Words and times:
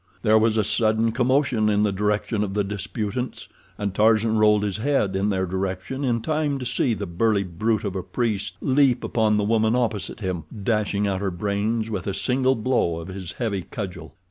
There 0.23 0.39
was 0.39 0.57
a 0.57 0.63
sudden 0.63 1.11
commotion 1.11 1.69
in 1.69 1.83
the 1.83 1.91
direction 1.91 2.43
of 2.43 2.55
the 2.55 2.63
disputants, 2.63 3.47
and 3.77 3.93
Tarzan 3.93 4.35
rolled 4.35 4.63
his 4.63 4.77
head 4.77 5.15
in 5.15 5.29
their 5.29 5.45
direction 5.45 6.03
in 6.03 6.21
time 6.23 6.57
to 6.57 6.65
see 6.65 6.95
the 6.95 7.05
burly 7.05 7.43
brute 7.43 7.83
of 7.83 7.95
a 7.95 8.01
priest 8.01 8.55
leap 8.61 9.03
upon 9.03 9.37
the 9.37 9.43
woman 9.43 9.75
opposite 9.75 10.21
him, 10.21 10.45
dashing 10.63 11.05
out 11.07 11.21
her 11.21 11.29
brains 11.29 11.91
with 11.91 12.07
a 12.07 12.15
single 12.15 12.55
blow 12.55 12.97
of 12.97 13.09
his 13.09 13.33
heavy 13.33 13.61
cudgel. 13.61 14.15